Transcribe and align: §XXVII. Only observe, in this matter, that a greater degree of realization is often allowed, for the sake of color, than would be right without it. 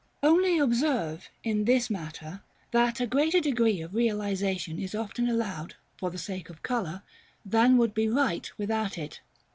§XXVII. 0.23 0.27
Only 0.31 0.57
observe, 0.57 1.29
in 1.43 1.65
this 1.65 1.87
matter, 1.91 2.41
that 2.71 2.99
a 2.99 3.05
greater 3.05 3.39
degree 3.39 3.81
of 3.81 3.93
realization 3.93 4.79
is 4.79 4.95
often 4.95 5.29
allowed, 5.29 5.75
for 5.95 6.09
the 6.09 6.17
sake 6.17 6.49
of 6.49 6.63
color, 6.63 7.03
than 7.45 7.77
would 7.77 7.93
be 7.93 8.09
right 8.09 8.51
without 8.57 8.97
it. 8.97 9.21